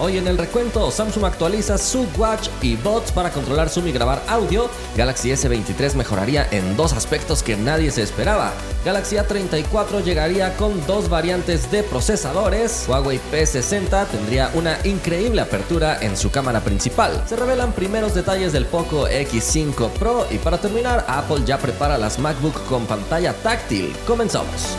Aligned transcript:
Hoy 0.00 0.18
en 0.18 0.26
el 0.26 0.36
recuento, 0.36 0.90
Samsung 0.90 1.24
actualiza 1.24 1.78
su 1.78 2.04
Watch 2.18 2.48
y 2.60 2.74
bots 2.74 3.12
para 3.12 3.30
controlar 3.30 3.68
Zoom 3.68 3.86
y 3.86 3.92
grabar 3.92 4.20
audio. 4.26 4.68
Galaxy 4.96 5.30
S23 5.30 5.94
mejoraría 5.94 6.48
en 6.50 6.76
dos 6.76 6.92
aspectos 6.92 7.44
que 7.44 7.56
nadie 7.56 7.92
se 7.92 8.02
esperaba. 8.02 8.52
Galaxy 8.84 9.14
A34 9.14 10.02
llegaría 10.02 10.56
con 10.56 10.84
dos 10.88 11.08
variantes 11.08 11.70
de 11.70 11.84
procesadores. 11.84 12.86
Huawei 12.88 13.20
P60 13.30 14.08
tendría 14.08 14.50
una 14.54 14.76
increíble 14.82 15.40
apertura 15.40 15.96
en 16.02 16.16
su 16.16 16.28
cámara 16.28 16.58
principal. 16.58 17.22
Se 17.28 17.36
revelan 17.36 17.72
primeros 17.72 18.16
detalles 18.16 18.52
del 18.52 18.66
Poco 18.66 19.06
X5 19.06 19.90
Pro 19.90 20.26
y 20.28 20.38
para 20.38 20.58
terminar, 20.58 21.04
Apple 21.06 21.44
ya 21.46 21.56
prepara 21.58 21.98
las 21.98 22.18
MacBook 22.18 22.66
con 22.66 22.84
pantalla 22.86 23.32
táctil. 23.32 23.94
Comenzamos. 24.08 24.76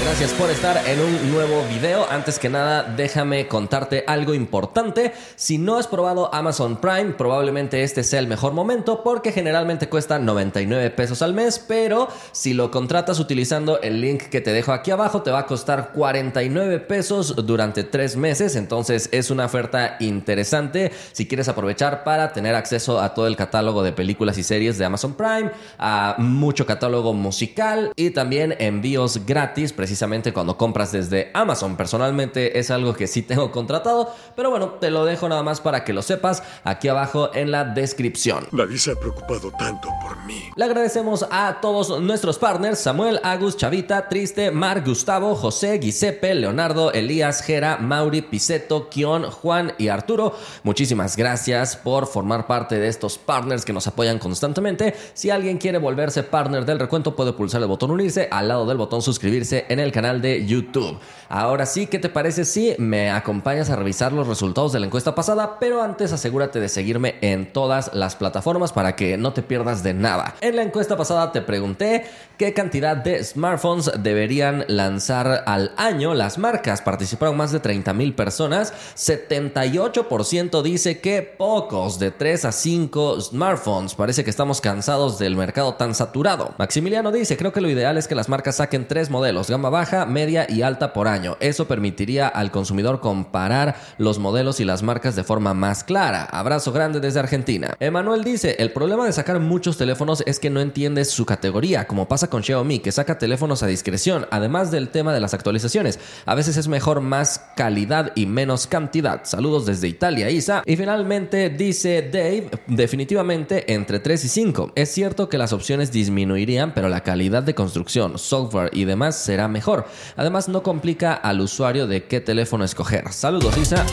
Gracias 0.00 0.32
por 0.32 0.50
estar 0.50 0.88
en 0.88 1.00
un 1.00 1.32
nuevo 1.32 1.64
video. 1.68 2.06
Antes 2.10 2.38
que 2.38 2.48
nada, 2.48 2.82
déjame 2.82 3.46
contarte 3.46 4.04
algo 4.06 4.32
importante. 4.32 5.12
Si 5.36 5.58
no 5.58 5.76
has 5.76 5.86
probado 5.86 6.34
Amazon 6.34 6.78
Prime, 6.80 7.12
probablemente 7.12 7.82
este 7.82 8.02
sea 8.02 8.18
el 8.18 8.26
mejor 8.26 8.54
momento 8.54 9.02
porque 9.02 9.32
generalmente 9.32 9.90
cuesta 9.90 10.18
99 10.18 10.90
pesos 10.90 11.20
al 11.20 11.34
mes, 11.34 11.58
pero 11.58 12.08
si 12.32 12.54
lo 12.54 12.70
contratas 12.70 13.20
utilizando 13.20 13.82
el 13.82 14.00
link 14.00 14.22
que 14.24 14.40
te 14.40 14.52
dejo 14.52 14.72
aquí 14.72 14.90
abajo, 14.90 15.20
te 15.20 15.30
va 15.30 15.40
a 15.40 15.46
costar 15.46 15.92
49 15.92 16.80
pesos 16.80 17.36
durante 17.46 17.84
3 17.84 18.16
meses. 18.16 18.56
Entonces 18.56 19.10
es 19.12 19.30
una 19.30 19.44
oferta 19.44 19.96
interesante 20.00 20.90
si 21.12 21.28
quieres 21.28 21.48
aprovechar 21.48 22.02
para 22.02 22.32
tener 22.32 22.54
acceso 22.54 22.98
a 22.98 23.12
todo 23.12 23.26
el 23.26 23.36
catálogo 23.36 23.82
de 23.82 23.92
películas 23.92 24.38
y 24.38 24.42
series 24.42 24.78
de 24.78 24.86
Amazon 24.86 25.14
Prime, 25.14 25.50
a 25.78 26.14
mucho 26.18 26.64
catálogo 26.64 27.12
musical 27.12 27.92
y 27.94 28.10
también 28.10 28.56
envíos 28.58 29.26
gratis 29.26 29.74
precisamente 29.82 30.32
cuando 30.32 30.56
compras 30.56 30.92
desde 30.92 31.32
Amazon. 31.34 31.76
Personalmente 31.76 32.60
es 32.60 32.70
algo 32.70 32.94
que 32.94 33.08
sí 33.08 33.20
tengo 33.22 33.50
contratado, 33.50 34.14
pero 34.36 34.48
bueno, 34.48 34.74
te 34.80 34.92
lo 34.92 35.04
dejo 35.04 35.28
nada 35.28 35.42
más 35.42 35.60
para 35.60 35.82
que 35.82 35.92
lo 35.92 36.02
sepas 36.02 36.44
aquí 36.62 36.86
abajo 36.86 37.34
en 37.34 37.50
la 37.50 37.64
descripción. 37.64 38.46
Nadie 38.52 38.78
se 38.78 38.92
ha 38.92 38.94
preocupado 38.94 39.50
tanto 39.58 39.88
por 40.00 40.22
mí. 40.24 40.50
Le 40.54 40.64
agradecemos 40.64 41.26
a 41.32 41.58
todos 41.60 42.00
nuestros 42.00 42.38
partners, 42.38 42.78
Samuel, 42.78 43.18
Agus, 43.24 43.56
Chavita, 43.56 44.08
Triste, 44.08 44.52
Mar, 44.52 44.84
Gustavo, 44.86 45.34
José, 45.34 45.80
Giuseppe, 45.80 46.32
Leonardo, 46.36 46.92
Elías, 46.92 47.42
Jera, 47.42 47.78
Mauri, 47.78 48.22
Piseto, 48.22 48.88
Kion, 48.88 49.28
Juan 49.32 49.72
y 49.78 49.88
Arturo. 49.88 50.36
Muchísimas 50.62 51.16
gracias 51.16 51.74
por 51.74 52.06
formar 52.06 52.46
parte 52.46 52.78
de 52.78 52.86
estos 52.86 53.18
partners 53.18 53.64
que 53.64 53.72
nos 53.72 53.88
apoyan 53.88 54.20
constantemente. 54.20 54.94
Si 55.14 55.30
alguien 55.30 55.58
quiere 55.58 55.78
volverse 55.78 56.22
partner 56.22 56.64
del 56.64 56.78
recuento, 56.78 57.16
puede 57.16 57.32
pulsar 57.32 57.60
el 57.62 57.66
botón 57.66 57.90
unirse 57.90 58.28
al 58.30 58.46
lado 58.46 58.64
del 58.64 58.76
botón 58.76 59.02
suscribirse 59.02 59.66
en 59.72 59.80
el 59.80 59.92
canal 59.92 60.22
de 60.22 60.46
YouTube. 60.46 60.98
Ahora 61.28 61.64
sí, 61.64 61.86
¿qué 61.86 61.98
te 61.98 62.08
parece 62.08 62.44
si 62.44 62.74
me 62.78 63.10
acompañas 63.10 63.70
a 63.70 63.76
revisar 63.76 64.12
los 64.12 64.28
resultados 64.28 64.72
de 64.72 64.80
la 64.80 64.86
encuesta 64.86 65.14
pasada? 65.14 65.58
Pero 65.58 65.82
antes 65.82 66.12
asegúrate 66.12 66.60
de 66.60 66.68
seguirme 66.68 67.14
en 67.22 67.52
todas 67.52 67.94
las 67.94 68.16
plataformas 68.16 68.72
para 68.72 68.96
que 68.96 69.16
no 69.16 69.32
te 69.32 69.42
pierdas 69.42 69.82
de 69.82 69.94
nada. 69.94 70.34
En 70.42 70.56
la 70.56 70.62
encuesta 70.62 70.96
pasada 70.96 71.32
te 71.32 71.40
pregunté 71.40 72.04
qué 72.36 72.54
cantidad 72.54 72.96
de 72.96 73.22
smartphones 73.22 73.90
deberían 73.98 74.64
lanzar 74.68 75.44
al 75.46 75.72
año 75.76 76.14
las 76.14 76.38
marcas. 76.38 76.82
Participaron 76.82 77.36
más 77.36 77.52
de 77.52 77.60
30 77.60 77.92
mil 77.94 78.14
personas. 78.14 78.72
78% 78.96 80.62
dice 80.62 81.00
que 81.00 81.22
pocos, 81.22 81.98
de 81.98 82.10
3 82.10 82.44
a 82.44 82.52
5 82.52 83.20
smartphones. 83.20 83.94
Parece 83.94 84.24
que 84.24 84.30
estamos 84.30 84.60
cansados 84.60 85.18
del 85.18 85.36
mercado 85.36 85.74
tan 85.74 85.94
saturado. 85.94 86.54
Maximiliano 86.58 87.12
dice, 87.12 87.36
creo 87.36 87.52
que 87.52 87.60
lo 87.60 87.70
ideal 87.70 87.98
es 87.98 88.08
que 88.08 88.14
las 88.14 88.28
marcas 88.28 88.56
saquen 88.56 88.86
tres 88.86 89.10
modelos 89.10 89.50
gama 89.50 89.70
baja, 89.70 90.06
media 90.06 90.46
y 90.48 90.62
alta 90.62 90.92
por 90.92 91.08
año. 91.08 91.36
Eso 91.40 91.66
permitiría 91.66 92.28
al 92.28 92.50
consumidor 92.50 93.00
comparar 93.00 93.76
los 93.98 94.18
modelos 94.18 94.60
y 94.60 94.64
las 94.64 94.82
marcas 94.82 95.16
de 95.16 95.24
forma 95.24 95.54
más 95.54 95.84
clara. 95.84 96.24
Abrazo 96.24 96.72
grande 96.72 97.00
desde 97.00 97.20
Argentina. 97.20 97.76
Emanuel 97.80 98.24
dice, 98.24 98.56
el 98.58 98.72
problema 98.72 99.06
de 99.06 99.12
sacar 99.12 99.40
muchos 99.40 99.76
teléfonos 99.76 100.22
es 100.26 100.38
que 100.38 100.50
no 100.50 100.60
entiendes 100.60 101.10
su 101.10 101.26
categoría, 101.26 101.86
como 101.86 102.08
pasa 102.08 102.28
con 102.32 102.42
Xiaomi, 102.42 102.78
que 102.78 102.92
saca 102.92 103.18
teléfonos 103.18 103.62
a 103.62 103.66
discreción, 103.66 104.26
además 104.30 104.70
del 104.70 104.88
tema 104.88 105.12
de 105.12 105.20
las 105.20 105.34
actualizaciones. 105.34 106.00
A 106.24 106.34
veces 106.34 106.56
es 106.56 106.66
mejor 106.66 107.02
más 107.02 107.44
calidad 107.56 108.12
y 108.14 108.24
menos 108.24 108.66
cantidad. 108.66 109.20
Saludos 109.24 109.66
desde 109.66 109.86
Italia, 109.86 110.30
Isa. 110.30 110.62
Y 110.64 110.76
finalmente 110.76 111.50
dice 111.50 112.08
Dave, 112.10 112.50
definitivamente 112.66 113.74
entre 113.74 114.00
3 114.00 114.24
y 114.24 114.28
5. 114.28 114.72
Es 114.74 114.88
cierto 114.88 115.28
que 115.28 115.36
las 115.36 115.52
opciones 115.52 115.92
disminuirían, 115.92 116.72
pero 116.72 116.88
la 116.88 117.02
calidad 117.02 117.42
de 117.42 117.54
construcción, 117.54 118.18
software 118.18 118.70
y 118.72 118.86
demás 118.86 119.14
será 119.16 119.46
mejor. 119.46 119.84
Además, 120.16 120.48
no 120.48 120.62
complica 120.62 121.12
al 121.12 121.42
usuario 121.42 121.86
de 121.86 122.04
qué 122.04 122.22
teléfono 122.22 122.64
escoger. 122.64 123.12
Saludos, 123.12 123.58
Isa. 123.58 123.84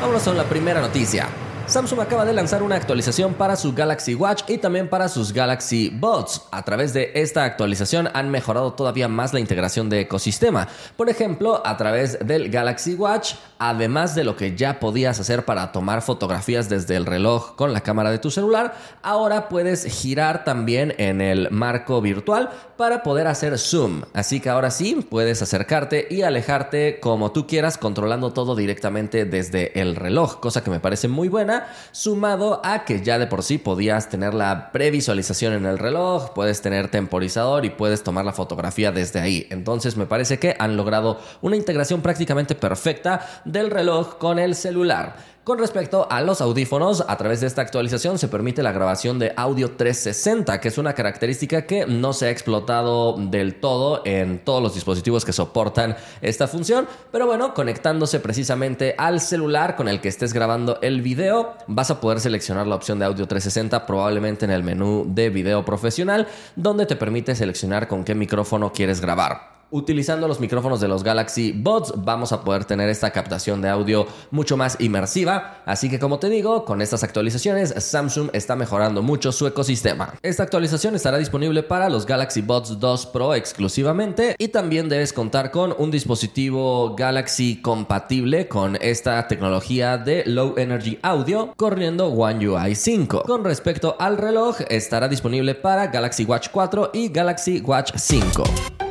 Vámonos 0.00 0.22
con 0.22 0.38
la 0.38 0.44
primera 0.44 0.80
noticia. 0.80 1.28
Samsung 1.66 2.00
acaba 2.00 2.26
de 2.26 2.34
lanzar 2.34 2.62
una 2.62 2.76
actualización 2.76 3.32
para 3.32 3.56
su 3.56 3.72
Galaxy 3.72 4.14
Watch 4.14 4.42
y 4.48 4.58
también 4.58 4.90
para 4.90 5.08
sus 5.08 5.32
Galaxy 5.32 5.88
Buds. 5.88 6.42
A 6.50 6.62
través 6.62 6.92
de 6.92 7.10
esta 7.14 7.44
actualización 7.44 8.10
han 8.12 8.30
mejorado 8.30 8.74
todavía 8.74 9.08
más 9.08 9.32
la 9.32 9.40
integración 9.40 9.88
de 9.88 10.00
ecosistema. 10.00 10.68
Por 10.98 11.08
ejemplo, 11.08 11.66
a 11.66 11.78
través 11.78 12.18
del 12.24 12.50
Galaxy 12.50 12.94
Watch, 12.94 13.34
además 13.58 14.14
de 14.14 14.24
lo 14.24 14.36
que 14.36 14.54
ya 14.54 14.78
podías 14.78 15.18
hacer 15.18 15.46
para 15.46 15.72
tomar 15.72 16.02
fotografías 16.02 16.68
desde 16.68 16.96
el 16.96 17.06
reloj 17.06 17.56
con 17.56 17.72
la 17.72 17.80
cámara 17.80 18.10
de 18.10 18.18
tu 18.18 18.30
celular, 18.30 18.74
ahora 19.02 19.48
puedes 19.48 19.86
girar 19.86 20.44
también 20.44 20.94
en 20.98 21.22
el 21.22 21.50
marco 21.50 22.02
virtual 22.02 22.50
para 22.76 23.02
poder 23.02 23.26
hacer 23.26 23.58
zoom. 23.58 24.02
Así 24.12 24.38
que 24.38 24.50
ahora 24.50 24.70
sí 24.70 25.06
puedes 25.08 25.40
acercarte 25.40 26.08
y 26.10 26.22
alejarte 26.22 27.00
como 27.00 27.32
tú 27.32 27.46
quieras 27.46 27.78
controlando 27.78 28.34
todo 28.34 28.54
directamente 28.54 29.24
desde 29.24 29.80
el 29.80 29.96
reloj, 29.96 30.40
cosa 30.40 30.62
que 30.62 30.70
me 30.70 30.80
parece 30.80 31.08
muy 31.08 31.28
buena 31.28 31.53
sumado 31.92 32.60
a 32.64 32.84
que 32.84 33.02
ya 33.02 33.18
de 33.18 33.26
por 33.26 33.42
sí 33.42 33.58
podías 33.58 34.08
tener 34.08 34.34
la 34.34 34.72
previsualización 34.72 35.52
en 35.52 35.66
el 35.66 35.78
reloj, 35.78 36.32
puedes 36.34 36.62
tener 36.62 36.88
temporizador 36.88 37.64
y 37.64 37.70
puedes 37.70 38.02
tomar 38.02 38.24
la 38.24 38.32
fotografía 38.32 38.92
desde 38.92 39.20
ahí. 39.20 39.46
Entonces 39.50 39.96
me 39.96 40.06
parece 40.06 40.38
que 40.38 40.56
han 40.58 40.76
logrado 40.76 41.20
una 41.42 41.56
integración 41.56 42.00
prácticamente 42.00 42.54
perfecta 42.54 43.42
del 43.44 43.70
reloj 43.70 44.18
con 44.18 44.38
el 44.38 44.54
celular. 44.54 45.33
Con 45.44 45.58
respecto 45.58 46.06
a 46.10 46.22
los 46.22 46.40
audífonos, 46.40 47.04
a 47.06 47.18
través 47.18 47.42
de 47.42 47.46
esta 47.46 47.60
actualización 47.60 48.18
se 48.18 48.28
permite 48.28 48.62
la 48.62 48.72
grabación 48.72 49.18
de 49.18 49.34
audio 49.36 49.72
360, 49.72 50.58
que 50.58 50.68
es 50.68 50.78
una 50.78 50.94
característica 50.94 51.66
que 51.66 51.84
no 51.84 52.14
se 52.14 52.28
ha 52.28 52.30
explotado 52.30 53.14
del 53.18 53.60
todo 53.60 54.00
en 54.06 54.38
todos 54.38 54.62
los 54.62 54.72
dispositivos 54.72 55.22
que 55.22 55.34
soportan 55.34 55.96
esta 56.22 56.48
función, 56.48 56.88
pero 57.12 57.26
bueno, 57.26 57.52
conectándose 57.52 58.20
precisamente 58.20 58.94
al 58.96 59.20
celular 59.20 59.76
con 59.76 59.86
el 59.86 60.00
que 60.00 60.08
estés 60.08 60.32
grabando 60.32 60.78
el 60.80 61.02
video, 61.02 61.52
vas 61.66 61.90
a 61.90 62.00
poder 62.00 62.20
seleccionar 62.20 62.66
la 62.66 62.76
opción 62.76 62.98
de 62.98 63.04
audio 63.04 63.28
360 63.28 63.84
probablemente 63.84 64.46
en 64.46 64.50
el 64.50 64.64
menú 64.64 65.04
de 65.06 65.28
video 65.28 65.62
profesional, 65.62 66.26
donde 66.56 66.86
te 66.86 66.96
permite 66.96 67.34
seleccionar 67.34 67.86
con 67.86 68.02
qué 68.02 68.14
micrófono 68.14 68.72
quieres 68.72 69.02
grabar. 69.02 69.53
Utilizando 69.70 70.28
los 70.28 70.40
micrófonos 70.40 70.80
de 70.80 70.88
los 70.88 71.02
Galaxy 71.02 71.52
Buds 71.52 71.94
vamos 71.96 72.32
a 72.32 72.42
poder 72.42 72.64
tener 72.64 72.88
esta 72.88 73.10
captación 73.10 73.60
de 73.60 73.68
audio 73.68 74.06
mucho 74.30 74.56
más 74.56 74.76
inmersiva, 74.80 75.62
así 75.66 75.90
que 75.90 75.98
como 75.98 76.18
te 76.18 76.28
digo, 76.28 76.64
con 76.64 76.80
estas 76.80 77.02
actualizaciones 77.02 77.74
Samsung 77.76 78.30
está 78.32 78.56
mejorando 78.56 79.02
mucho 79.02 79.32
su 79.32 79.46
ecosistema. 79.46 80.14
Esta 80.22 80.42
actualización 80.42 80.94
estará 80.94 81.18
disponible 81.18 81.62
para 81.62 81.88
los 81.88 82.06
Galaxy 82.06 82.42
Buds 82.42 82.78
2 82.78 83.06
Pro 83.06 83.34
exclusivamente 83.34 84.36
y 84.38 84.48
también 84.48 84.88
debes 84.88 85.12
contar 85.12 85.50
con 85.50 85.74
un 85.76 85.90
dispositivo 85.90 86.94
Galaxy 86.94 87.60
compatible 87.60 88.48
con 88.48 88.76
esta 88.80 89.26
tecnología 89.28 89.98
de 89.98 90.24
Low 90.26 90.54
Energy 90.56 90.98
Audio 91.02 91.52
corriendo 91.56 92.08
One 92.08 92.48
UI 92.48 92.74
5. 92.74 93.22
Con 93.22 93.44
respecto 93.44 93.96
al 93.98 94.18
reloj, 94.18 94.58
estará 94.68 95.08
disponible 95.08 95.54
para 95.54 95.88
Galaxy 95.88 96.24
Watch 96.24 96.48
4 96.52 96.90
y 96.92 97.08
Galaxy 97.08 97.60
Watch 97.60 97.92
5. 97.96 98.83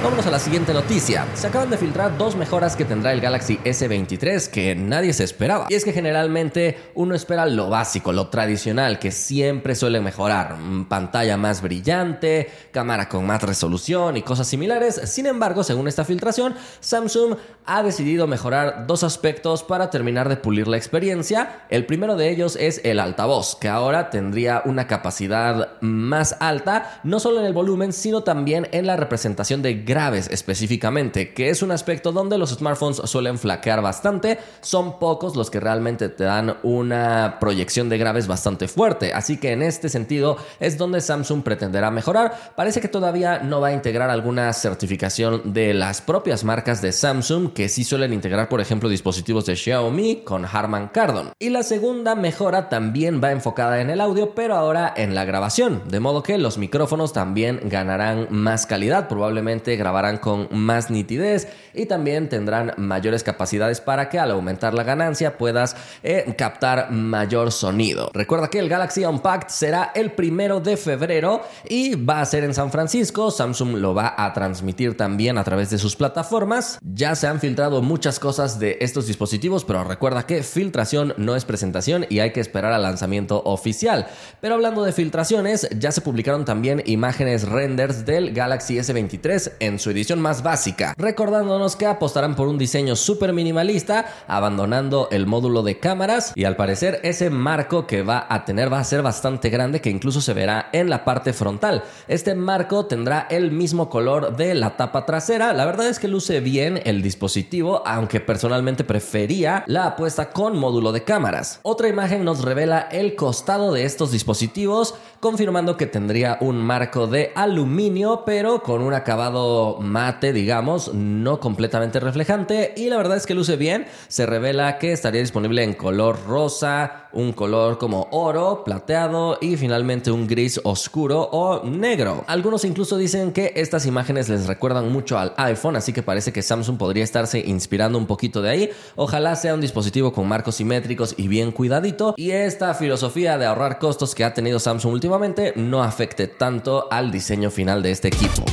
Vámonos 0.00 0.28
a 0.28 0.30
la 0.30 0.38
siguiente 0.38 0.72
noticia. 0.72 1.26
Se 1.34 1.48
acaban 1.48 1.70
de 1.70 1.76
filtrar 1.76 2.16
dos 2.16 2.36
mejoras 2.36 2.76
que 2.76 2.84
tendrá 2.84 3.12
el 3.12 3.20
Galaxy 3.20 3.58
S23 3.64 4.48
que 4.48 4.76
nadie 4.76 5.12
se 5.12 5.24
esperaba. 5.24 5.66
Y 5.68 5.74
es 5.74 5.84
que 5.84 5.92
generalmente 5.92 6.78
uno 6.94 7.16
espera 7.16 7.46
lo 7.46 7.68
básico, 7.68 8.12
lo 8.12 8.28
tradicional, 8.28 9.00
que 9.00 9.10
siempre 9.10 9.74
suele 9.74 10.00
mejorar. 10.00 10.56
Mm, 10.56 10.84
pantalla 10.84 11.36
más 11.36 11.62
brillante, 11.62 12.48
cámara 12.70 13.08
con 13.08 13.26
más 13.26 13.42
resolución 13.42 14.16
y 14.16 14.22
cosas 14.22 14.46
similares. 14.46 15.00
Sin 15.04 15.26
embargo, 15.26 15.64
según 15.64 15.88
esta 15.88 16.04
filtración, 16.04 16.54
Samsung 16.78 17.34
ha 17.66 17.82
decidido 17.82 18.28
mejorar 18.28 18.86
dos 18.86 19.02
aspectos 19.02 19.64
para 19.64 19.90
terminar 19.90 20.28
de 20.28 20.36
pulir 20.36 20.68
la 20.68 20.76
experiencia. 20.76 21.64
El 21.70 21.86
primero 21.86 22.14
de 22.14 22.30
ellos 22.30 22.54
es 22.54 22.80
el 22.84 23.00
altavoz, 23.00 23.56
que 23.56 23.68
ahora 23.68 24.10
tendría 24.10 24.62
una 24.64 24.86
capacidad 24.86 25.72
más 25.80 26.36
alta, 26.38 27.00
no 27.02 27.18
solo 27.18 27.40
en 27.40 27.46
el 27.46 27.52
volumen, 27.52 27.92
sino 27.92 28.22
también 28.22 28.68
en 28.70 28.86
la 28.86 28.96
representación 28.96 29.60
de 29.60 29.87
graves 29.88 30.28
específicamente, 30.30 31.32
que 31.32 31.48
es 31.48 31.62
un 31.62 31.70
aspecto 31.70 32.12
donde 32.12 32.36
los 32.36 32.50
smartphones 32.50 32.98
suelen 33.06 33.38
flaquear 33.38 33.80
bastante. 33.80 34.38
Son 34.60 34.98
pocos 34.98 35.34
los 35.34 35.50
que 35.50 35.60
realmente 35.60 36.10
te 36.10 36.24
dan 36.24 36.58
una 36.62 37.38
proyección 37.40 37.88
de 37.88 37.96
graves 37.96 38.26
bastante 38.26 38.68
fuerte. 38.68 39.14
Así 39.14 39.38
que 39.38 39.52
en 39.52 39.62
este 39.62 39.88
sentido 39.88 40.36
es 40.60 40.76
donde 40.76 41.00
Samsung 41.00 41.42
pretenderá 41.42 41.90
mejorar. 41.90 42.52
Parece 42.54 42.82
que 42.82 42.88
todavía 42.88 43.38
no 43.38 43.62
va 43.62 43.68
a 43.68 43.72
integrar 43.72 44.10
alguna 44.10 44.52
certificación 44.52 45.54
de 45.54 45.72
las 45.72 46.02
propias 46.02 46.44
marcas 46.44 46.82
de 46.82 46.92
Samsung, 46.92 47.54
que 47.54 47.70
sí 47.70 47.82
suelen 47.82 48.12
integrar, 48.12 48.50
por 48.50 48.60
ejemplo, 48.60 48.90
dispositivos 48.90 49.46
de 49.46 49.56
Xiaomi 49.56 50.16
con 50.16 50.44
Harman 50.44 50.88
Kardon. 50.88 51.30
Y 51.38 51.48
la 51.48 51.62
segunda 51.62 52.14
mejora 52.14 52.68
también 52.68 53.22
va 53.24 53.32
enfocada 53.32 53.80
en 53.80 53.88
el 53.88 54.02
audio, 54.02 54.34
pero 54.34 54.54
ahora 54.54 54.92
en 54.94 55.14
la 55.14 55.24
grabación. 55.24 55.80
De 55.88 56.00
modo 56.00 56.22
que 56.22 56.36
los 56.36 56.58
micrófonos 56.58 57.14
también 57.14 57.60
ganarán 57.64 58.26
más 58.28 58.66
calidad, 58.66 59.08
probablemente 59.08 59.77
grabarán 59.78 60.18
con 60.18 60.48
más 60.50 60.90
nitidez 60.90 61.48
y 61.72 61.86
también 61.86 62.28
tendrán 62.28 62.74
mayores 62.76 63.22
capacidades 63.22 63.80
para 63.80 64.08
que 64.10 64.18
al 64.18 64.32
aumentar 64.32 64.74
la 64.74 64.82
ganancia 64.82 65.38
puedas 65.38 65.76
eh, 66.02 66.34
captar 66.36 66.90
mayor 66.90 67.52
sonido. 67.52 68.10
Recuerda 68.12 68.48
que 68.48 68.58
el 68.58 68.68
Galaxy 68.68 69.04
Unpacked 69.04 69.48
será 69.48 69.92
el 69.94 70.12
primero 70.12 70.60
de 70.60 70.76
febrero 70.76 71.42
y 71.68 71.94
va 71.94 72.20
a 72.20 72.26
ser 72.26 72.44
en 72.44 72.54
San 72.54 72.70
Francisco. 72.70 73.30
Samsung 73.30 73.76
lo 73.76 73.94
va 73.94 74.14
a 74.16 74.32
transmitir 74.32 74.96
también 74.96 75.38
a 75.38 75.44
través 75.44 75.70
de 75.70 75.78
sus 75.78 75.96
plataformas. 75.96 76.78
Ya 76.82 77.14
se 77.14 77.26
han 77.26 77.40
filtrado 77.40 77.80
muchas 77.82 78.18
cosas 78.18 78.58
de 78.58 78.78
estos 78.80 79.06
dispositivos, 79.06 79.64
pero 79.64 79.84
recuerda 79.84 80.26
que 80.26 80.42
filtración 80.42 81.14
no 81.16 81.36
es 81.36 81.44
presentación 81.44 82.06
y 82.08 82.18
hay 82.18 82.32
que 82.32 82.40
esperar 82.40 82.72
al 82.72 82.82
lanzamiento 82.82 83.42
oficial. 83.44 84.06
Pero 84.40 84.54
hablando 84.54 84.82
de 84.82 84.92
filtraciones, 84.92 85.68
ya 85.78 85.92
se 85.92 86.00
publicaron 86.00 86.44
también 86.44 86.82
imágenes 86.86 87.48
renders 87.48 88.04
del 88.04 88.32
Galaxy 88.32 88.76
S23 88.76 89.52
en 89.60 89.67
su 89.76 89.90
edición 89.90 90.20
más 90.20 90.44
básica, 90.44 90.94
recordándonos 90.96 91.74
que 91.74 91.86
apostarán 91.86 92.36
por 92.36 92.46
un 92.46 92.58
diseño 92.58 92.94
súper 92.94 93.32
minimalista, 93.32 94.06
abandonando 94.28 95.08
el 95.10 95.26
módulo 95.26 95.62
de 95.62 95.80
cámaras 95.80 96.32
y 96.36 96.44
al 96.44 96.54
parecer 96.56 97.00
ese 97.02 97.28
marco 97.30 97.86
que 97.86 98.02
va 98.02 98.26
a 98.28 98.44
tener 98.44 98.72
va 98.72 98.78
a 98.78 98.84
ser 98.84 99.02
bastante 99.02 99.50
grande 99.50 99.80
que 99.80 99.90
incluso 99.90 100.20
se 100.20 100.34
verá 100.34 100.68
en 100.72 100.88
la 100.88 101.04
parte 101.04 101.32
frontal. 101.32 101.82
Este 102.06 102.34
marco 102.34 102.86
tendrá 102.86 103.26
el 103.30 103.50
mismo 103.50 103.90
color 103.90 104.36
de 104.36 104.54
la 104.54 104.76
tapa 104.76 105.04
trasera. 105.06 105.52
La 105.52 105.64
verdad 105.64 105.88
es 105.88 105.98
que 105.98 106.08
luce 106.08 106.40
bien 106.40 106.80
el 106.84 107.02
dispositivo, 107.02 107.82
aunque 107.86 108.20
personalmente 108.20 108.84
prefería 108.84 109.64
la 109.66 109.86
apuesta 109.86 110.30
con 110.30 110.56
módulo 110.56 110.92
de 110.92 111.04
cámaras. 111.04 111.60
Otra 111.62 111.88
imagen 111.88 112.24
nos 112.24 112.42
revela 112.44 112.88
el 112.92 113.16
costado 113.16 113.72
de 113.72 113.84
estos 113.84 114.12
dispositivos, 114.12 114.94
confirmando 115.20 115.76
que 115.76 115.86
tendría 115.86 116.38
un 116.40 116.58
marco 116.58 117.06
de 117.06 117.32
aluminio, 117.34 118.22
pero 118.24 118.62
con 118.62 118.82
un 118.82 118.94
acabado 118.94 119.78
mate, 119.80 120.32
digamos, 120.32 120.94
no 120.94 121.40
completamente 121.40 122.00
reflejante. 122.00 122.74
Y 122.76 122.88
la 122.88 122.96
verdad 122.96 123.16
es 123.16 123.26
que 123.26 123.34
luce 123.34 123.56
bien. 123.56 123.86
Se 124.08 124.26
revela 124.26 124.78
que 124.78 124.92
estaría 124.92 125.20
disponible 125.20 125.64
en 125.64 125.74
color 125.74 126.18
rosa, 126.26 127.07
un 127.12 127.32
color 127.32 127.78
como 127.78 128.08
oro, 128.10 128.62
plateado 128.64 129.38
y 129.40 129.56
finalmente 129.56 130.10
un 130.10 130.26
gris 130.26 130.60
oscuro 130.64 131.22
o 131.32 131.64
negro. 131.64 132.24
Algunos 132.26 132.64
incluso 132.64 132.96
dicen 132.96 133.32
que 133.32 133.52
estas 133.56 133.86
imágenes 133.86 134.28
les 134.28 134.46
recuerdan 134.46 134.92
mucho 134.92 135.18
al 135.18 135.34
iPhone, 135.36 135.76
así 135.76 135.92
que 135.92 136.02
parece 136.02 136.32
que 136.32 136.42
Samsung 136.42 136.78
podría 136.78 137.04
estarse 137.04 137.40
inspirando 137.40 137.98
un 137.98 138.06
poquito 138.06 138.42
de 138.42 138.50
ahí. 138.50 138.70
Ojalá 138.96 139.36
sea 139.36 139.54
un 139.54 139.60
dispositivo 139.60 140.12
con 140.12 140.28
marcos 140.28 140.56
simétricos 140.56 141.14
y 141.16 141.28
bien 141.28 141.52
cuidadito 141.52 142.14
y 142.16 142.30
esta 142.30 142.74
filosofía 142.74 143.38
de 143.38 143.46
ahorrar 143.46 143.78
costos 143.78 144.14
que 144.14 144.24
ha 144.24 144.34
tenido 144.34 144.58
Samsung 144.58 144.92
últimamente 144.92 145.52
no 145.56 145.82
afecte 145.82 146.26
tanto 146.26 146.88
al 146.90 147.10
diseño 147.10 147.50
final 147.50 147.82
de 147.82 147.90
este 147.90 148.08
equipo. 148.08 148.44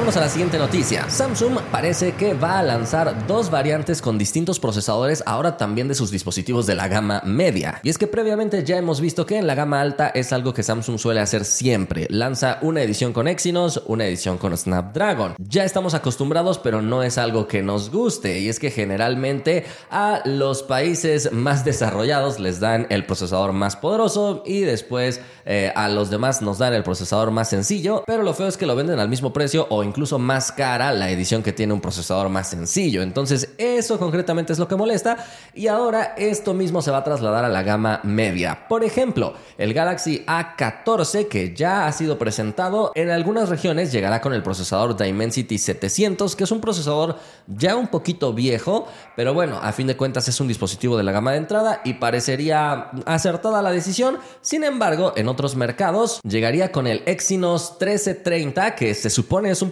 Vamos 0.00 0.16
a 0.16 0.20
la 0.20 0.30
siguiente 0.30 0.56
noticia. 0.56 1.10
Samsung 1.10 1.58
parece 1.70 2.12
que 2.12 2.32
va 2.32 2.58
a 2.58 2.62
lanzar 2.62 3.26
dos 3.26 3.50
variantes 3.50 4.00
con 4.00 4.16
distintos 4.16 4.58
procesadores 4.58 5.22
ahora 5.26 5.58
también 5.58 5.88
de 5.88 5.94
sus 5.94 6.10
dispositivos 6.10 6.66
de 6.66 6.74
la 6.74 6.88
gama 6.88 7.20
media. 7.26 7.80
Y 7.82 7.90
es 7.90 7.98
que 7.98 8.06
previamente 8.06 8.64
ya 8.64 8.78
hemos 8.78 9.02
visto 9.02 9.26
que 9.26 9.36
en 9.36 9.46
la 9.46 9.54
gama 9.54 9.78
alta 9.78 10.08
es 10.08 10.32
algo 10.32 10.54
que 10.54 10.62
Samsung 10.62 10.98
suele 10.98 11.20
hacer 11.20 11.44
siempre. 11.44 12.06
Lanza 12.08 12.60
una 12.62 12.80
edición 12.80 13.12
con 13.12 13.28
Exynos, 13.28 13.82
una 13.88 14.06
edición 14.06 14.38
con 14.38 14.56
Snapdragon. 14.56 15.34
Ya 15.36 15.64
estamos 15.64 15.92
acostumbrados, 15.92 16.58
pero 16.58 16.80
no 16.80 17.02
es 17.02 17.18
algo 17.18 17.46
que 17.46 17.62
nos 17.62 17.90
guste. 17.90 18.40
Y 18.40 18.48
es 18.48 18.58
que 18.58 18.70
generalmente 18.70 19.66
a 19.90 20.22
los 20.24 20.62
países 20.62 21.30
más 21.30 21.62
desarrollados 21.66 22.40
les 22.40 22.58
dan 22.58 22.86
el 22.88 23.04
procesador 23.04 23.52
más 23.52 23.76
poderoso 23.76 24.44
y 24.46 24.60
después 24.60 25.20
eh, 25.44 25.70
a 25.76 25.90
los 25.90 26.08
demás 26.08 26.40
nos 26.40 26.56
dan 26.56 26.72
el 26.72 26.84
procesador 26.84 27.30
más 27.32 27.50
sencillo. 27.50 28.02
Pero 28.06 28.22
lo 28.22 28.32
feo 28.32 28.46
es 28.46 28.56
que 28.56 28.64
lo 28.64 28.74
venden 28.74 28.98
al 28.98 29.10
mismo 29.10 29.34
precio 29.34 29.66
o 29.68 29.89
incluso 29.90 30.18
más 30.18 30.52
cara 30.52 30.92
la 30.92 31.10
edición 31.10 31.42
que 31.42 31.52
tiene 31.52 31.72
un 31.72 31.80
procesador 31.80 32.28
más 32.28 32.48
sencillo. 32.48 33.02
Entonces 33.02 33.54
eso 33.58 33.98
concretamente 33.98 34.52
es 34.52 34.58
lo 34.58 34.68
que 34.68 34.76
molesta 34.76 35.16
y 35.52 35.66
ahora 35.66 36.14
esto 36.16 36.54
mismo 36.54 36.80
se 36.80 36.90
va 36.90 36.98
a 36.98 37.04
trasladar 37.04 37.44
a 37.44 37.48
la 37.48 37.62
gama 37.62 38.00
media. 38.04 38.68
Por 38.68 38.84
ejemplo, 38.84 39.34
el 39.58 39.74
Galaxy 39.74 40.24
A14 40.26 41.28
que 41.28 41.54
ya 41.54 41.86
ha 41.86 41.92
sido 41.92 42.18
presentado 42.18 42.92
en 42.94 43.10
algunas 43.10 43.48
regiones 43.48 43.92
llegará 43.92 44.20
con 44.20 44.32
el 44.32 44.42
procesador 44.42 44.96
Dimensity 44.96 45.58
700 45.58 46.36
que 46.36 46.44
es 46.44 46.50
un 46.52 46.60
procesador 46.60 47.16
ya 47.48 47.74
un 47.76 47.88
poquito 47.88 48.32
viejo, 48.32 48.86
pero 49.16 49.34
bueno, 49.34 49.58
a 49.60 49.72
fin 49.72 49.88
de 49.88 49.96
cuentas 49.96 50.28
es 50.28 50.40
un 50.40 50.48
dispositivo 50.48 50.96
de 50.96 51.02
la 51.02 51.12
gama 51.12 51.32
de 51.32 51.38
entrada 51.38 51.80
y 51.84 51.94
parecería 51.94 52.90
acertada 53.06 53.60
la 53.60 53.72
decisión. 53.72 54.18
Sin 54.40 54.62
embargo, 54.62 55.12
en 55.16 55.28
otros 55.28 55.56
mercados 55.56 56.20
llegaría 56.22 56.70
con 56.70 56.86
el 56.86 57.02
Exynos 57.06 57.76
1330 57.80 58.76
que 58.76 58.94
se 58.94 59.10
supone 59.10 59.50
es 59.50 59.62
un 59.62 59.70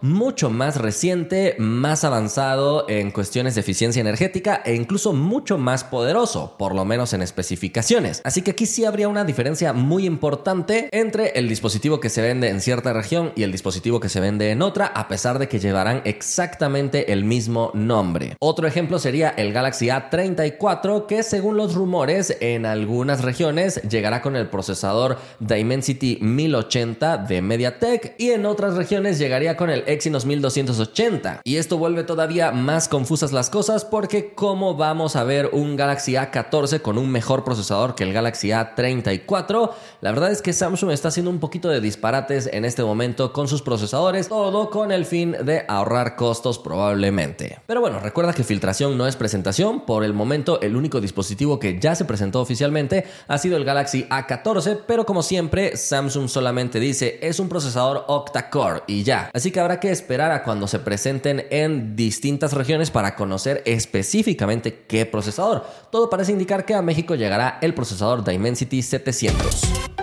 mucho 0.00 0.50
más 0.50 0.76
reciente, 0.76 1.56
más 1.58 2.04
avanzado 2.04 2.86
en 2.88 3.10
cuestiones 3.10 3.54
de 3.54 3.62
eficiencia 3.62 4.00
energética 4.00 4.62
e 4.64 4.74
incluso 4.74 5.12
mucho 5.12 5.58
más 5.58 5.84
poderoso, 5.84 6.56
por 6.58 6.74
lo 6.74 6.84
menos 6.84 7.12
en 7.12 7.22
especificaciones. 7.22 8.20
Así 8.24 8.42
que 8.42 8.52
aquí 8.52 8.66
sí 8.66 8.84
habría 8.84 9.08
una 9.08 9.24
diferencia 9.24 9.72
muy 9.72 10.06
importante 10.06 10.88
entre 10.92 11.30
el 11.38 11.48
dispositivo 11.48 12.00
que 12.00 12.10
se 12.10 12.22
vende 12.22 12.48
en 12.48 12.60
cierta 12.60 12.92
región 12.92 13.32
y 13.34 13.42
el 13.42 13.52
dispositivo 13.52 14.00
que 14.00 14.08
se 14.08 14.20
vende 14.20 14.50
en 14.50 14.62
otra, 14.62 14.86
a 14.86 15.08
pesar 15.08 15.38
de 15.38 15.48
que 15.48 15.58
llevarán 15.58 16.02
exactamente 16.04 17.12
el 17.12 17.24
mismo 17.24 17.70
nombre. 17.74 18.36
Otro 18.40 18.66
ejemplo 18.66 18.98
sería 18.98 19.30
el 19.30 19.52
Galaxy 19.52 19.86
A34, 19.86 21.06
que 21.06 21.22
según 21.22 21.56
los 21.56 21.74
rumores 21.74 22.36
en 22.40 22.66
algunas 22.66 23.22
regiones 23.22 23.80
llegará 23.88 24.20
con 24.22 24.36
el 24.36 24.48
procesador 24.48 25.18
Dimensity 25.40 26.18
1080 26.20 27.18
de 27.18 27.42
MediaTek 27.42 28.14
y 28.18 28.30
en 28.30 28.46
otras 28.46 28.74
regiones 28.74 29.03
llegaría 29.12 29.56
con 29.56 29.70
el 29.70 29.84
Exynos 29.86 30.24
1280. 30.24 31.42
Y 31.44 31.56
esto 31.56 31.78
vuelve 31.78 32.04
todavía 32.04 32.50
más 32.52 32.88
confusas 32.88 33.32
las 33.32 33.50
cosas 33.50 33.84
porque 33.84 34.32
¿cómo 34.34 34.74
vamos 34.74 35.16
a 35.16 35.24
ver 35.24 35.50
un 35.52 35.76
Galaxy 35.76 36.14
A14 36.14 36.80
con 36.80 36.96
un 36.96 37.10
mejor 37.10 37.44
procesador 37.44 37.94
que 37.94 38.04
el 38.04 38.12
Galaxy 38.12 38.48
A34? 38.48 39.70
La 40.00 40.10
verdad 40.10 40.32
es 40.32 40.40
que 40.42 40.52
Samsung 40.52 40.90
está 40.90 41.08
haciendo 41.08 41.30
un 41.30 41.40
poquito 41.40 41.68
de 41.68 41.80
disparates 41.80 42.48
en 42.52 42.64
este 42.64 42.82
momento 42.82 43.32
con 43.32 43.48
sus 43.48 43.62
procesadores, 43.62 44.28
todo 44.28 44.70
con 44.70 44.92
el 44.92 45.04
fin 45.04 45.36
de 45.44 45.64
ahorrar 45.68 46.16
costos 46.16 46.58
probablemente. 46.58 47.58
Pero 47.66 47.80
bueno, 47.80 48.00
recuerda 48.00 48.32
que 48.32 48.44
filtración 48.44 48.96
no 48.96 49.06
es 49.06 49.16
presentación, 49.16 49.84
por 49.84 50.04
el 50.04 50.14
momento 50.14 50.60
el 50.60 50.76
único 50.76 51.00
dispositivo 51.00 51.58
que 51.58 51.78
ya 51.78 51.94
se 51.94 52.04
presentó 52.04 52.40
oficialmente 52.40 53.04
ha 53.28 53.38
sido 53.38 53.56
el 53.56 53.64
Galaxy 53.64 54.04
A14, 54.04 54.80
pero 54.86 55.04
como 55.04 55.22
siempre 55.22 55.76
Samsung 55.76 56.28
solamente 56.28 56.80
dice 56.80 57.18
es 57.20 57.40
un 57.40 57.48
procesador 57.48 58.04
octa-core 58.08 58.82
y 58.94 59.04
ya. 59.04 59.30
Así 59.32 59.50
que 59.50 59.60
habrá 59.60 59.80
que 59.80 59.90
esperar 59.90 60.32
a 60.32 60.42
cuando 60.42 60.68
se 60.68 60.78
presenten 60.78 61.46
en 61.50 61.96
distintas 61.96 62.52
regiones 62.52 62.90
para 62.90 63.16
conocer 63.16 63.62
específicamente 63.66 64.84
qué 64.86 65.06
procesador. 65.06 65.64
Todo 65.90 66.08
parece 66.10 66.32
indicar 66.32 66.64
que 66.64 66.74
a 66.74 66.82
México 66.82 67.14
llegará 67.14 67.58
el 67.60 67.74
procesador 67.74 68.24
Dimensity 68.24 68.82
700. 68.82 69.93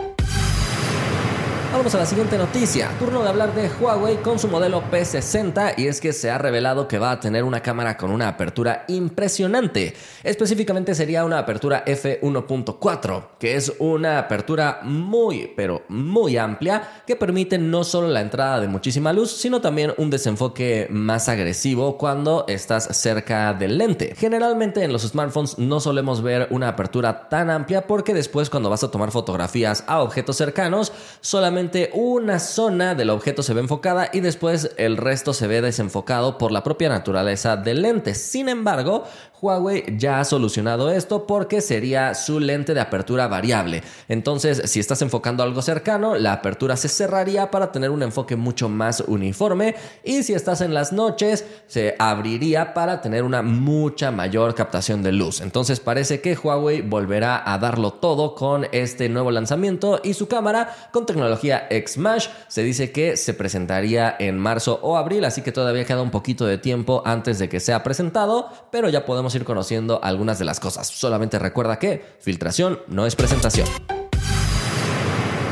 Vamos 1.81 1.95
a 1.95 1.97
la 1.97 2.05
siguiente 2.05 2.37
noticia. 2.37 2.91
Turno 2.99 3.23
de 3.23 3.29
hablar 3.29 3.55
de 3.55 3.67
Huawei 3.67 4.17
con 4.17 4.37
su 4.37 4.47
modelo 4.47 4.83
P60 4.91 5.73
y 5.77 5.87
es 5.87 5.99
que 5.99 6.13
se 6.13 6.29
ha 6.29 6.37
revelado 6.37 6.87
que 6.87 6.99
va 6.99 7.09
a 7.09 7.19
tener 7.19 7.43
una 7.43 7.63
cámara 7.63 7.97
con 7.97 8.11
una 8.11 8.27
apertura 8.27 8.85
impresionante. 8.87 9.95
Específicamente 10.21 10.93
sería 10.93 11.25
una 11.25 11.39
apertura 11.39 11.83
f1.4, 11.83 13.29
que 13.39 13.55
es 13.55 13.73
una 13.79 14.19
apertura 14.19 14.81
muy, 14.83 15.51
pero 15.55 15.81
muy 15.89 16.37
amplia 16.37 17.01
que 17.07 17.15
permite 17.15 17.57
no 17.57 17.83
solo 17.83 18.09
la 18.09 18.21
entrada 18.21 18.59
de 18.59 18.67
muchísima 18.67 19.11
luz, 19.11 19.31
sino 19.31 19.59
también 19.59 19.95
un 19.97 20.11
desenfoque 20.11 20.85
más 20.91 21.29
agresivo 21.29 21.97
cuando 21.97 22.45
estás 22.47 22.95
cerca 22.95 23.55
del 23.55 23.79
lente. 23.79 24.13
Generalmente 24.15 24.83
en 24.83 24.93
los 24.93 25.01
smartphones 25.01 25.57
no 25.57 25.79
solemos 25.79 26.21
ver 26.21 26.45
una 26.51 26.67
apertura 26.67 27.27
tan 27.27 27.49
amplia 27.49 27.87
porque 27.87 28.13
después 28.13 28.51
cuando 28.51 28.69
vas 28.69 28.83
a 28.83 28.91
tomar 28.91 29.09
fotografías 29.09 29.83
a 29.87 30.03
objetos 30.03 30.37
cercanos 30.37 30.93
solamente 31.21 31.70
una 31.93 32.39
zona 32.39 32.95
del 32.95 33.09
objeto 33.09 33.43
se 33.43 33.53
ve 33.53 33.61
enfocada 33.61 34.09
y 34.11 34.19
después 34.19 34.71
el 34.77 34.97
resto 34.97 35.33
se 35.33 35.47
ve 35.47 35.61
desenfocado 35.61 36.37
por 36.37 36.51
la 36.51 36.63
propia 36.63 36.89
naturaleza 36.89 37.57
del 37.57 37.81
lente. 37.81 38.13
Sin 38.15 38.49
embargo, 38.49 39.05
Huawei 39.41 39.97
ya 39.97 40.19
ha 40.19 40.25
solucionado 40.25 40.91
esto 40.91 41.25
porque 41.25 41.61
sería 41.61 42.13
su 42.13 42.39
lente 42.39 42.73
de 42.73 42.79
apertura 42.79 43.27
variable. 43.27 43.81
Entonces, 44.07 44.61
si 44.65 44.79
estás 44.79 45.01
enfocando 45.01 45.41
algo 45.41 45.61
cercano, 45.61 46.15
la 46.15 46.33
apertura 46.33 46.77
se 46.77 46.89
cerraría 46.89 47.49
para 47.49 47.71
tener 47.71 47.89
un 47.89 48.03
enfoque 48.03 48.35
mucho 48.35 48.69
más 48.69 49.01
uniforme 49.07 49.75
y 50.03 50.23
si 50.23 50.33
estás 50.33 50.61
en 50.61 50.73
las 50.73 50.93
noches, 50.93 51.45
se 51.67 51.95
abriría 51.97 52.73
para 52.73 53.01
tener 53.01 53.23
una 53.23 53.41
mucha 53.41 54.11
mayor 54.11 54.53
captación 54.53 55.01
de 55.01 55.11
luz. 55.11 55.41
Entonces, 55.41 55.79
parece 55.79 56.21
que 56.21 56.35
Huawei 56.35 56.81
volverá 56.81 57.41
a 57.51 57.57
darlo 57.57 57.93
todo 57.93 58.35
con 58.35 58.67
este 58.71 59.09
nuevo 59.09 59.31
lanzamiento 59.31 59.99
y 60.03 60.13
su 60.13 60.27
cámara 60.27 60.89
con 60.91 61.05
tecnología 61.05 61.60
X-Mash 61.69 62.27
se 62.47 62.63
dice 62.63 62.91
que 62.91 63.17
se 63.17 63.33
presentaría 63.33 64.15
en 64.19 64.37
marzo 64.37 64.79
o 64.81 64.97
abril, 64.97 65.25
así 65.25 65.41
que 65.41 65.51
todavía 65.51 65.85
queda 65.85 66.01
un 66.01 66.11
poquito 66.11 66.45
de 66.45 66.57
tiempo 66.57 67.03
antes 67.05 67.39
de 67.39 67.49
que 67.49 67.59
sea 67.59 67.83
presentado, 67.83 68.49
pero 68.71 68.89
ya 68.89 69.05
podemos 69.05 69.35
ir 69.35 69.45
conociendo 69.45 69.99
algunas 70.03 70.39
de 70.39 70.45
las 70.45 70.59
cosas. 70.59 70.87
Solamente 70.87 71.39
recuerda 71.39 71.79
que 71.79 72.03
filtración 72.19 72.79
no 72.87 73.05
es 73.05 73.15
presentación. 73.15 73.67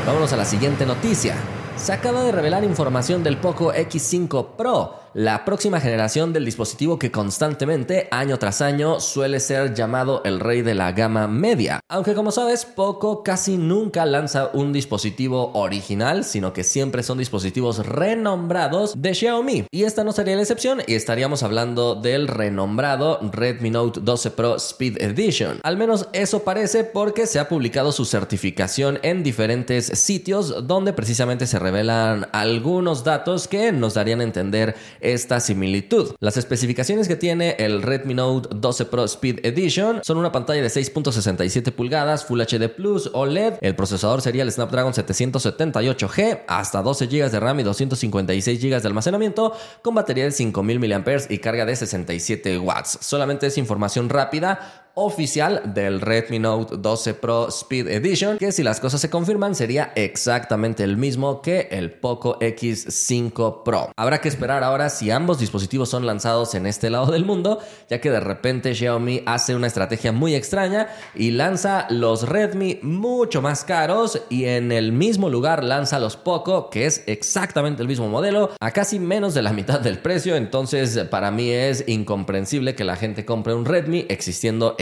Vámonos 0.06 0.32
a 0.32 0.36
la 0.36 0.44
siguiente 0.44 0.86
noticia. 0.86 1.36
Se 1.76 1.92
acaba 1.92 2.22
de 2.22 2.32
revelar 2.32 2.64
información 2.64 3.22
del 3.22 3.38
Poco 3.38 3.72
X5 3.72 4.56
Pro 4.56 4.94
la 5.14 5.44
próxima 5.44 5.80
generación 5.80 6.32
del 6.32 6.44
dispositivo 6.44 6.98
que 6.98 7.10
constantemente, 7.10 8.06
año 8.12 8.38
tras 8.38 8.60
año, 8.60 9.00
suele 9.00 9.40
ser 9.40 9.74
llamado 9.74 10.22
el 10.24 10.38
rey 10.38 10.62
de 10.62 10.74
la 10.74 10.92
gama 10.92 11.26
media. 11.26 11.80
Aunque 11.88 12.14
como 12.14 12.30
sabes, 12.30 12.64
Poco 12.64 13.24
casi 13.24 13.56
nunca 13.56 14.06
lanza 14.06 14.50
un 14.52 14.72
dispositivo 14.72 15.52
original, 15.54 16.24
sino 16.24 16.52
que 16.52 16.62
siempre 16.62 17.02
son 17.02 17.18
dispositivos 17.18 17.84
renombrados 17.84 19.02
de 19.02 19.14
Xiaomi. 19.14 19.64
Y 19.72 19.82
esta 19.82 20.04
no 20.04 20.12
sería 20.12 20.36
la 20.36 20.42
excepción 20.42 20.80
y 20.86 20.94
estaríamos 20.94 21.42
hablando 21.42 21.96
del 21.96 22.28
renombrado 22.28 23.18
Redmi 23.32 23.70
Note 23.70 24.00
12 24.02 24.30
Pro 24.30 24.56
Speed 24.56 25.02
Edition. 25.02 25.58
Al 25.64 25.76
menos 25.76 26.08
eso 26.12 26.44
parece 26.44 26.84
porque 26.84 27.26
se 27.26 27.40
ha 27.40 27.48
publicado 27.48 27.90
su 27.90 28.04
certificación 28.04 29.00
en 29.02 29.24
diferentes 29.24 29.86
sitios 29.86 30.68
donde 30.68 30.92
precisamente 30.92 31.46
se 31.48 31.58
revelan 31.58 32.28
algunos 32.32 33.02
datos 33.02 33.48
que 33.48 33.72
nos 33.72 33.94
darían 33.94 34.20
a 34.20 34.24
entender 34.24 34.76
esta 35.00 35.40
similitud. 35.40 36.14
Las 36.20 36.36
especificaciones 36.36 37.08
que 37.08 37.16
tiene 37.16 37.56
el 37.58 37.82
Redmi 37.82 38.14
Note 38.14 38.48
12 38.54 38.84
Pro 38.86 39.04
Speed 39.04 39.44
Edition 39.44 40.00
son 40.02 40.18
una 40.18 40.32
pantalla 40.32 40.62
de 40.62 40.68
6.67 40.68 41.72
pulgadas 41.72 42.24
Full 42.24 42.40
HD 42.40 42.68
Plus 42.68 43.10
OLED. 43.12 43.54
El 43.60 43.76
procesador 43.76 44.22
sería 44.22 44.42
el 44.42 44.52
Snapdragon 44.52 44.92
778G, 44.92 46.42
hasta 46.46 46.82
12 46.82 47.06
GB 47.06 47.30
de 47.30 47.40
RAM 47.40 47.60
y 47.60 47.62
256 47.62 48.62
GB 48.62 48.80
de 48.80 48.88
almacenamiento, 48.88 49.52
con 49.82 49.94
batería 49.94 50.24
de 50.24 50.32
5000 50.32 50.78
mAh 50.78 51.26
y 51.28 51.38
carga 51.38 51.64
de 51.64 51.76
67 51.76 52.58
watts. 52.58 52.98
Solamente 53.00 53.46
es 53.46 53.58
información 53.58 54.08
rápida 54.08 54.79
oficial 54.94 55.62
del 55.74 56.00
Redmi 56.00 56.38
Note 56.38 56.76
12 56.78 57.14
Pro 57.14 57.48
Speed 57.48 57.88
Edition, 57.88 58.38
que 58.38 58.52
si 58.52 58.62
las 58.62 58.80
cosas 58.80 59.00
se 59.00 59.10
confirman 59.10 59.54
sería 59.54 59.92
exactamente 59.94 60.82
el 60.84 60.96
mismo 60.96 61.42
que 61.42 61.68
el 61.70 61.92
Poco 61.92 62.38
X5 62.38 63.62
Pro. 63.62 63.92
Habrá 63.96 64.20
que 64.20 64.28
esperar 64.28 64.64
ahora 64.64 64.90
si 64.90 65.10
ambos 65.10 65.38
dispositivos 65.38 65.88
son 65.88 66.06
lanzados 66.06 66.54
en 66.54 66.66
este 66.66 66.90
lado 66.90 67.12
del 67.12 67.24
mundo, 67.24 67.60
ya 67.88 68.00
que 68.00 68.10
de 68.10 68.20
repente 68.20 68.74
Xiaomi 68.74 69.22
hace 69.26 69.54
una 69.54 69.66
estrategia 69.66 70.12
muy 70.12 70.34
extraña 70.34 70.88
y 71.14 71.30
lanza 71.30 71.86
los 71.90 72.28
Redmi 72.28 72.80
mucho 72.82 73.42
más 73.42 73.64
caros 73.64 74.20
y 74.28 74.44
en 74.44 74.72
el 74.72 74.92
mismo 74.92 75.30
lugar 75.30 75.64
lanza 75.64 75.98
los 75.98 76.16
Poco, 76.16 76.70
que 76.70 76.86
es 76.86 77.04
exactamente 77.06 77.82
el 77.82 77.88
mismo 77.88 78.08
modelo, 78.08 78.50
a 78.60 78.70
casi 78.72 78.98
menos 78.98 79.34
de 79.34 79.42
la 79.42 79.52
mitad 79.52 79.80
del 79.80 79.98
precio, 79.98 80.36
entonces 80.36 80.98
para 81.10 81.30
mí 81.30 81.50
es 81.50 81.84
incomprensible 81.86 82.74
que 82.74 82.84
la 82.84 82.96
gente 82.96 83.24
compre 83.24 83.54
un 83.54 83.64
Redmi 83.64 84.06
existiendo 84.08 84.76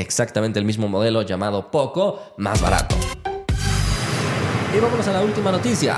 el 0.59 0.65
mismo 0.65 0.88
modelo 0.88 1.23
llamado 1.23 1.71
Poco, 1.71 2.21
más 2.37 2.61
barato. 2.61 2.97
Y 4.77 4.81
vámonos 4.81 5.09
a 5.09 5.12
la 5.12 5.23
última 5.23 5.50
noticia. 5.50 5.97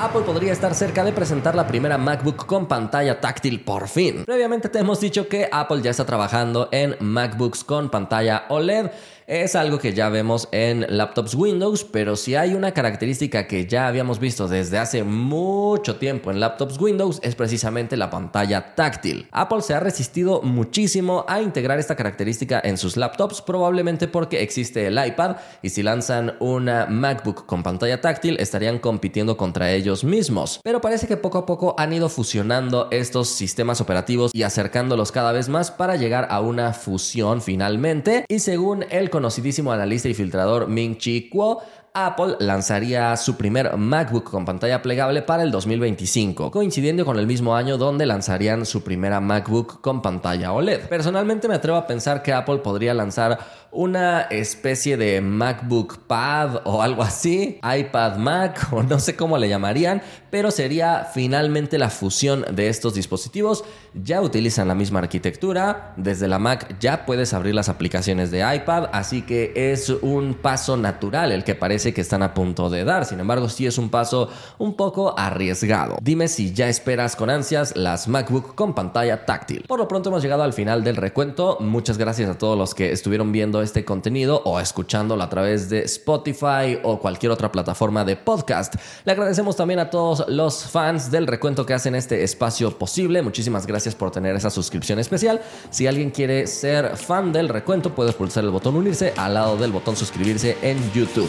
Apple 0.00 0.22
podría 0.22 0.52
estar 0.52 0.74
cerca 0.74 1.04
de 1.04 1.12
presentar 1.12 1.54
la 1.54 1.66
primera 1.66 1.98
MacBook 1.98 2.46
con 2.46 2.66
pantalla 2.66 3.20
táctil 3.20 3.60
por 3.60 3.86
fin. 3.86 4.24
Previamente 4.24 4.70
te 4.70 4.78
hemos 4.78 4.98
dicho 4.98 5.28
que 5.28 5.46
Apple 5.52 5.82
ya 5.82 5.90
está 5.90 6.06
trabajando 6.06 6.70
en 6.72 6.96
MacBooks 7.00 7.64
con 7.64 7.90
pantalla 7.90 8.46
OLED 8.48 8.90
es 9.26 9.54
algo 9.54 9.78
que 9.78 9.92
ya 9.92 10.08
vemos 10.08 10.48
en 10.52 10.86
laptops 10.88 11.34
Windows, 11.34 11.84
pero 11.84 12.16
si 12.16 12.34
hay 12.34 12.54
una 12.54 12.72
característica 12.72 13.46
que 13.46 13.66
ya 13.66 13.86
habíamos 13.86 14.18
visto 14.18 14.48
desde 14.48 14.78
hace 14.78 15.04
mucho 15.04 15.96
tiempo 15.96 16.30
en 16.30 16.40
laptops 16.40 16.80
Windows 16.80 17.20
es 17.22 17.34
precisamente 17.34 17.96
la 17.96 18.10
pantalla 18.10 18.74
táctil. 18.74 19.28
Apple 19.30 19.62
se 19.62 19.74
ha 19.74 19.80
resistido 19.80 20.42
muchísimo 20.42 21.24
a 21.28 21.40
integrar 21.40 21.78
esta 21.78 21.96
característica 21.96 22.60
en 22.62 22.76
sus 22.76 22.96
laptops, 22.96 23.40
probablemente 23.42 24.08
porque 24.08 24.42
existe 24.42 24.86
el 24.86 25.04
iPad 25.04 25.36
y 25.62 25.70
si 25.70 25.82
lanzan 25.82 26.36
una 26.40 26.86
MacBook 26.86 27.46
con 27.46 27.62
pantalla 27.62 28.00
táctil 28.00 28.36
estarían 28.40 28.78
compitiendo 28.78 29.36
contra 29.36 29.70
ellos 29.72 30.04
mismos. 30.04 30.60
Pero 30.62 30.80
parece 30.80 31.06
que 31.06 31.16
poco 31.16 31.38
a 31.38 31.46
poco 31.46 31.74
han 31.78 31.92
ido 31.92 32.08
fusionando 32.08 32.88
estos 32.90 33.28
sistemas 33.28 33.80
operativos 33.80 34.30
y 34.34 34.42
acercándolos 34.42 35.12
cada 35.12 35.32
vez 35.32 35.48
más 35.48 35.70
para 35.70 35.96
llegar 35.96 36.28
a 36.30 36.40
una 36.40 36.72
fusión 36.72 37.40
finalmente 37.40 38.24
y 38.28 38.40
según 38.40 38.84
el 38.90 39.10
conocidísimo 39.20 39.70
analista 39.70 40.08
y 40.08 40.14
filtrador 40.14 40.66
Ming 40.66 40.96
Chi 40.96 41.28
Kuo, 41.28 41.62
Apple 41.92 42.36
lanzaría 42.38 43.16
su 43.16 43.36
primer 43.36 43.76
MacBook 43.76 44.30
con 44.30 44.44
pantalla 44.44 44.80
plegable 44.80 45.22
para 45.22 45.42
el 45.42 45.50
2025, 45.50 46.50
coincidiendo 46.50 47.04
con 47.04 47.18
el 47.18 47.26
mismo 47.26 47.56
año 47.56 47.78
donde 47.78 48.06
lanzarían 48.06 48.64
su 48.64 48.84
primera 48.84 49.20
MacBook 49.20 49.80
con 49.80 50.00
pantalla 50.00 50.52
OLED. 50.52 50.88
Personalmente 50.88 51.48
me 51.48 51.54
atrevo 51.54 51.76
a 51.76 51.86
pensar 51.86 52.22
que 52.22 52.32
Apple 52.32 52.58
podría 52.58 52.94
lanzar 52.94 53.38
una 53.72 54.22
especie 54.22 54.96
de 54.96 55.20
MacBook 55.20 56.06
Pad 56.06 56.62
o 56.64 56.82
algo 56.82 57.02
así, 57.02 57.58
iPad 57.62 58.16
Mac 58.16 58.68
o 58.72 58.82
no 58.82 58.98
sé 59.00 59.16
cómo 59.16 59.38
le 59.38 59.48
llamarían, 59.48 60.02
pero 60.30 60.50
sería 60.50 61.08
finalmente 61.12 61.78
la 61.78 61.90
fusión 61.90 62.44
de 62.52 62.68
estos 62.68 62.94
dispositivos. 62.94 63.64
Ya 63.94 64.20
utilizan 64.20 64.68
la 64.68 64.74
misma 64.74 65.00
arquitectura, 65.00 65.94
desde 65.96 66.28
la 66.28 66.38
Mac 66.38 66.76
ya 66.78 67.04
puedes 67.04 67.32
abrir 67.34 67.54
las 67.54 67.68
aplicaciones 67.68 68.30
de 68.30 68.54
iPad, 68.54 68.90
así 68.92 69.22
que 69.22 69.52
es 69.72 69.88
un 69.88 70.34
paso 70.34 70.76
natural 70.76 71.32
el 71.32 71.42
que 71.42 71.56
parece 71.56 71.79
que 71.80 72.00
están 72.00 72.22
a 72.22 72.34
punto 72.34 72.68
de 72.68 72.84
dar. 72.84 73.06
Sin 73.06 73.20
embargo, 73.20 73.48
sí 73.48 73.66
es 73.66 73.78
un 73.78 73.88
paso 73.88 74.28
un 74.58 74.74
poco 74.74 75.14
arriesgado. 75.18 75.96
Dime 76.02 76.28
si 76.28 76.52
ya 76.52 76.68
esperas 76.68 77.16
con 77.16 77.30
ansias 77.30 77.76
las 77.76 78.06
MacBook 78.06 78.54
con 78.54 78.74
pantalla 78.74 79.24
táctil. 79.24 79.64
Por 79.66 79.78
lo 79.78 79.88
pronto 79.88 80.10
hemos 80.10 80.22
llegado 80.22 80.42
al 80.42 80.52
final 80.52 80.84
del 80.84 80.96
recuento. 80.96 81.56
Muchas 81.60 81.98
gracias 81.98 82.28
a 82.28 82.38
todos 82.38 82.56
los 82.56 82.74
que 82.74 82.92
estuvieron 82.92 83.32
viendo 83.32 83.62
este 83.62 83.84
contenido 83.84 84.42
o 84.44 84.60
escuchándolo 84.60 85.22
a 85.22 85.30
través 85.30 85.70
de 85.70 85.80
Spotify 85.84 86.78
o 86.82 86.98
cualquier 87.00 87.32
otra 87.32 87.50
plataforma 87.50 88.04
de 88.04 88.16
podcast. 88.16 88.74
Le 89.04 89.12
agradecemos 89.12 89.56
también 89.56 89.80
a 89.80 89.90
todos 89.90 90.24
los 90.28 90.64
fans 90.64 91.10
del 91.10 91.26
recuento 91.26 91.64
que 91.64 91.74
hacen 91.74 91.94
este 91.94 92.22
espacio 92.22 92.78
posible. 92.78 93.22
Muchísimas 93.22 93.66
gracias 93.66 93.94
por 93.94 94.10
tener 94.10 94.36
esa 94.36 94.50
suscripción 94.50 94.98
especial. 94.98 95.40
Si 95.70 95.86
alguien 95.86 96.10
quiere 96.10 96.46
ser 96.46 96.96
fan 96.96 97.32
del 97.32 97.48
recuento, 97.48 97.94
puede 97.94 98.12
pulsar 98.12 98.44
el 98.44 98.50
botón 98.50 98.76
unirse 98.76 99.14
al 99.16 99.34
lado 99.34 99.56
del 99.56 99.72
botón 99.72 99.96
suscribirse 99.96 100.56
en 100.62 100.78
YouTube. 100.92 101.28